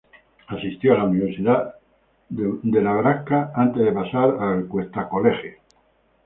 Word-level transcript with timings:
Asistió 0.47 0.93
a 0.93 0.97
la 0.97 1.03
Universidad 1.03 1.75
de 2.29 2.55
Nebraska, 2.63 3.51
antes 3.55 3.85
de 3.85 3.91
pasar 3.91 4.35
a 4.41 4.63
Cuesta 4.67 5.07
College. 5.07 5.59